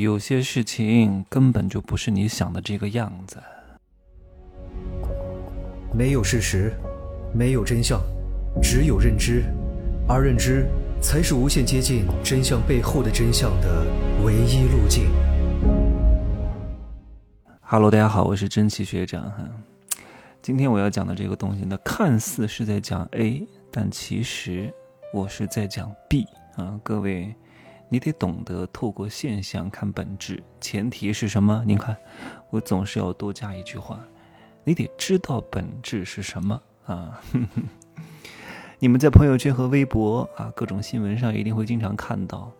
[0.00, 3.36] 有些事情根本就不是你想的这个样子。
[5.92, 6.72] 没有事实，
[7.32, 8.00] 没有真相，
[8.62, 9.44] 只有认知，
[10.08, 10.66] 而认知
[11.00, 13.86] 才是无限接近真相背后的真相的
[14.24, 15.04] 唯一路径。
[17.60, 19.48] Hello，大家好，我是真奇学长哈。
[20.42, 24.72] 今天我要讲的这个东西呢，看似是在讲 A，但其实
[25.12, 26.26] 我是在讲 B
[26.56, 27.34] 啊，各位。
[27.88, 31.62] 你得懂得透过现象看本质，前提是什么？
[31.66, 31.96] 您看，
[32.50, 34.00] 我总是要多加一句话，
[34.64, 37.20] 你得知道本质是什么啊！
[38.80, 42.50] 你们在朋友圈和微博啊，各种新闻上一定会经常看到，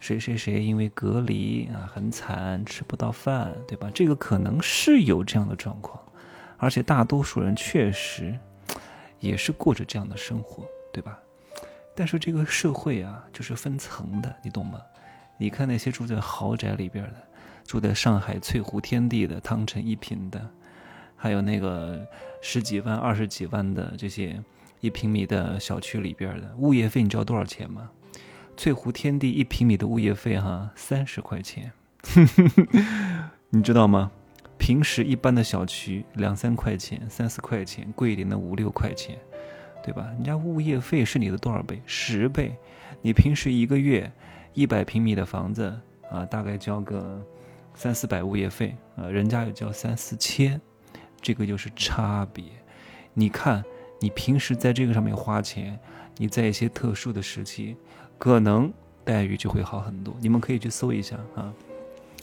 [0.00, 3.90] 谁谁谁因为隔离啊很惨，吃不到饭，对吧？
[3.92, 6.02] 这个可能是有这样的状况，
[6.56, 8.38] 而且大多数人确实
[9.20, 11.18] 也是过着这样的生活，对吧？
[11.98, 14.80] 但是这个社会啊，就是分层的，你懂吗？
[15.36, 17.14] 你看那些住在豪宅里边的，
[17.64, 20.48] 住在上海翠湖天地的汤臣一品的，
[21.16, 22.06] 还有那个
[22.40, 24.40] 十几万、二十几万的这些
[24.78, 27.90] 一平米的小区里边的，物业费你知道多少钱吗？
[28.56, 31.72] 翠湖天地一平米的物业费哈，三十块钱，
[33.50, 34.12] 你知道吗？
[34.56, 39.18] 平时一般的小区两三块钱、三四块钱，贵一点的五六块钱。
[39.82, 40.06] 对吧？
[40.14, 41.80] 人家物业费是你的多少倍？
[41.86, 42.56] 十倍。
[43.00, 44.10] 你平时一个月
[44.54, 45.72] 一百平米的房子
[46.10, 47.24] 啊，大概交个
[47.74, 50.60] 三四百物业费啊，人家要交三四千，
[51.22, 52.44] 这个就是差别。
[53.14, 53.64] 你看，
[54.00, 55.78] 你平时在这个上面花钱，
[56.16, 57.76] 你在一些特殊的时期，
[58.18, 58.72] 可能
[59.04, 60.16] 待遇就会好很多。
[60.20, 61.52] 你们可以去搜一下啊，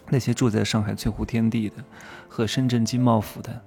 [0.09, 1.78] 那些住在上海翠湖天地的
[2.28, 3.61] 和深圳金茂府的，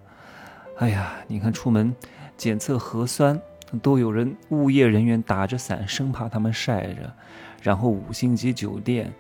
[0.77, 1.95] 哎呀，你看出门
[2.37, 3.41] 检测核酸。
[3.83, 7.13] 都有人物业人员打着伞，生怕他们晒着，
[7.63, 9.13] 然后五星级酒店，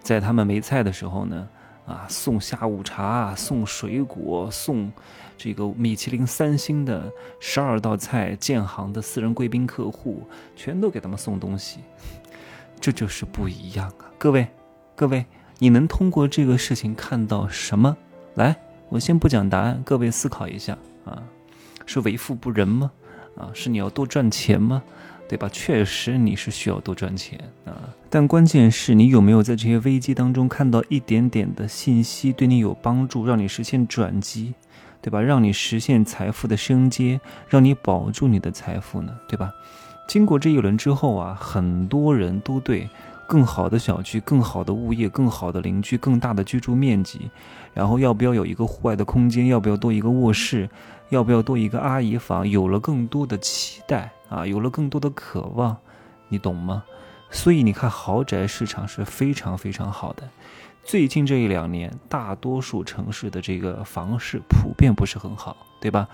[0.00, 1.48] 在他们没菜的时候呢，
[1.86, 4.92] 啊，送下午茶，送水果，送
[5.36, 10.22] 这个米其林三星的十二道菜，建行的私人贵宾客户，
[10.54, 11.80] 全都给他们送东西，
[12.80, 14.10] 这就是不一样啊！
[14.18, 14.46] 各位，
[14.94, 15.26] 各位，
[15.58, 17.96] 你能通过这个事情看到什么？
[18.34, 18.56] 来，
[18.88, 21.22] 我先不讲答案，各位思考一下啊，
[21.84, 22.92] 是为富不仁吗？
[23.36, 24.82] 啊，是你要多赚钱吗？
[25.28, 25.48] 对吧？
[25.52, 27.74] 确实你是需要多赚钱啊，
[28.08, 34.54] 但关键是你有没有在这些危机当中看到一点点的信息，对你有帮助，让你实现转机，
[35.02, 35.20] 对吧？
[35.20, 39.12] 让你实现财富的升阶，让你保住你的财富呢？
[39.26, 39.52] 对吧？
[40.06, 42.88] 经过这一轮之后啊，很多人都对
[43.28, 47.30] 更好的小区、更好的物业、更好的邻居、更大的居住面积，
[47.74, 50.68] 然后要不要有一个户外的空间，要不要多一个卧室？
[51.10, 52.48] 要不要多一个阿姨房？
[52.48, 55.76] 有了更多的期待啊，有了更多的渴望，
[56.28, 56.82] 你懂吗？
[57.30, 60.28] 所以你看，豪宅市场是非常非常好的。
[60.82, 66.08] 最近这一两年，大多数城市的这个房市普遍不是很好，对吧？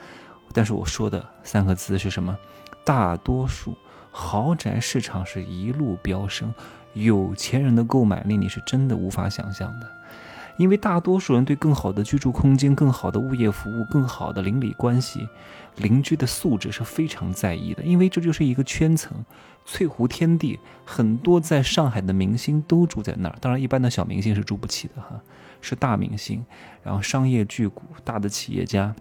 [0.52, 2.36] 但是我说的三个字是什么？
[2.84, 3.74] 大多数
[4.10, 6.52] 豪宅市场是一路飙升，
[6.94, 9.88] 有钱人的购买力你是真的无法想象的。
[10.58, 15.26] 因为大多数人对更好的居住空间、更好的物业服务、更好的邻里关系、
[15.76, 19.24] 邻居的素质是非常在意的，因为这就是一个圈层。
[19.64, 25.18] 翠湖天地，很多在上海的明星都住在那儿，当然一般的小明星是住不起的哈，
[25.60, 26.44] 是大明星，
[26.82, 28.94] 然后商业巨贾、大的企业家、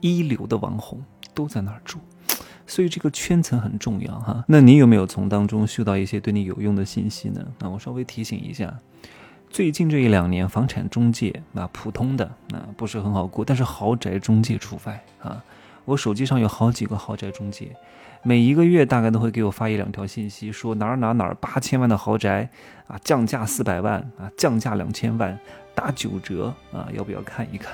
[0.00, 1.98] 一流的网红都在那儿住，
[2.66, 4.44] 所以这个圈层很重要哈。
[4.48, 7.44] 那你有没有从当中嗅到一些对你有用的信息呢？
[7.58, 8.72] 那我稍微提醒一下。
[9.50, 15.44] 最近这一两年，房产中介啊，普通的啊不是很好过，但是豪宅中介除外啊。
[15.84, 17.68] 我手机上有好几个豪宅中介，
[18.22, 22.48] 每一个月大概都会给我发一两条信息，说哪儿哪儿哪儿八千万的豪宅
[22.86, 25.38] 啊，降价四百万啊，降价两千万，
[25.74, 27.72] 打九折啊，要不要看一看？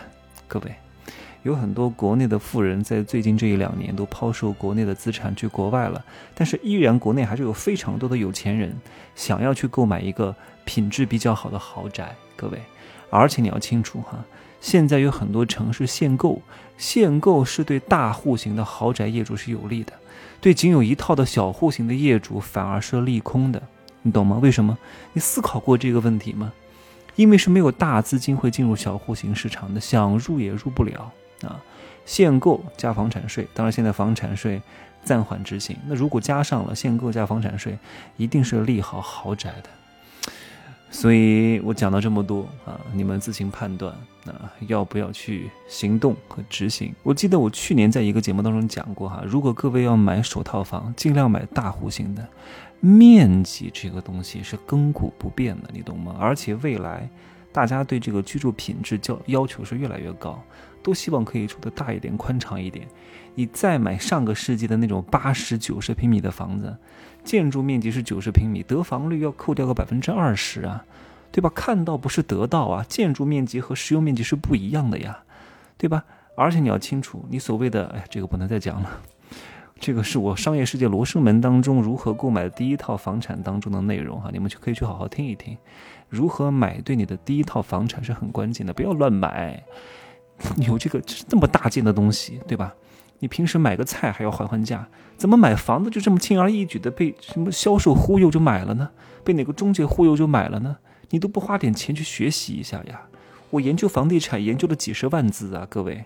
[0.48, 0.74] 各位。
[1.44, 6.04] 有很多国内的富人在最近这一两年都抛售国内的资产去国外了，
[6.34, 8.76] 但是依然国内还是有非常多的有钱人
[9.14, 10.34] 想要去购买一个
[10.64, 12.14] 品质比较好的豪宅。
[12.36, 12.60] 各位，
[13.10, 14.24] 而且你要清楚哈，
[14.60, 16.42] 现在有很多城市限购，
[16.76, 19.92] 限购是对大户型的豪宅业主是有利的，
[20.40, 23.62] 对仅有一套的小户型的业主反而是利空的，
[24.02, 24.38] 你懂吗？
[24.42, 24.76] 为什么？
[25.12, 26.52] 你思考过这个问题吗？
[27.16, 31.10] 因为是没有大资金会进入小户型市场的，想入也入不了。
[31.42, 31.60] 啊，
[32.04, 34.60] 限购加房产税，当然现在房产税
[35.04, 35.76] 暂缓执行。
[35.86, 37.78] 那如果加上了限购加房产税，
[38.16, 39.70] 一定是利好豪宅的。
[40.90, 43.92] 所以我讲了这么多啊，你们自行判断
[44.24, 46.94] 啊，要不要去行动和执行？
[47.02, 52.26] 我记得我去年在一个节目当中讲过哈，如果各位要买首套房，尽量买大户型的，
[52.80, 56.16] 面积这个东西是亘古不变的，你懂吗？
[56.18, 57.06] 而且未来
[57.52, 60.42] 大家对这个居住品质要要求是越来越高，
[60.82, 62.86] 都希望可以住得大一点、宽敞一点。
[63.34, 66.76] 你再买上个世纪的那种八十九十平米的房子，
[67.22, 70.84] 建筑面积是九十平米，得房率要扣掉个百分之二十啊，
[71.30, 71.48] 对吧？
[71.54, 75.22] 看到不是得到啊，建筑面积和实用面积是不一样的呀，
[75.76, 76.04] 对吧？
[76.34, 79.00] 而且你要清楚，你所谓的哎，这个不能再讲了。
[79.78, 85.56] 这个是我商业世界罗生门当中如何购买的第一套房产当中的内容哈，你们就可以去好好听一听，
[86.08, 89.62] 如何买对你的第一套房产是很关键的，不要乱买。
[90.56, 92.74] 你 有这个这么大件的东西，对吧？
[93.20, 94.86] 你平时买个菜还要还还价，
[95.16, 98.88] 怎么买房子就这么轻而易举的被什么销售忽悠就买了呢？
[99.24, 100.76] 被哪个中介忽悠就买了呢？
[101.10, 103.02] 你都不花点钱去学习一下呀？
[103.50, 106.04] 我研究房地产研究了几十万字啊，各位。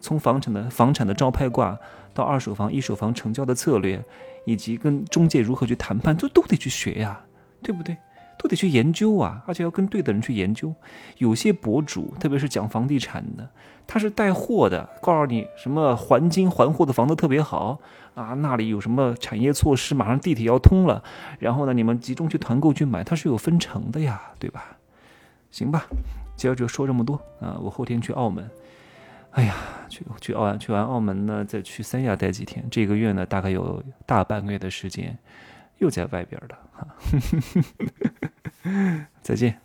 [0.00, 1.78] 从房产的房产的招拍挂，
[2.12, 4.02] 到二手房、一手房成交的策略，
[4.44, 7.20] 以及跟中介如何去谈判，这都得去学呀，
[7.62, 7.96] 对不对？
[8.44, 10.74] 都得去研究啊，而且要跟对的人去研究。
[11.16, 13.48] 有些博主，特别是讲房地产的，
[13.86, 17.80] 他是带货的，告诉你什么还金还货的房子特别好
[18.14, 21.02] 啊，那里有什么产业措施，马上地铁要通了，
[21.38, 24.76] 然后呢，你们集中去团购去买，它是有分成的呀，对吧？
[25.50, 25.86] 行吧，
[26.36, 28.46] 今儿就说这么多啊，我后天去澳门。
[29.30, 29.54] 哎呀，
[29.88, 32.62] 去去澳去完澳门呢，再去三亚待几天。
[32.70, 35.16] 这个月呢，大概有大半个月的时间，
[35.78, 36.86] 又在外边了哈。
[39.22, 39.63] 再见。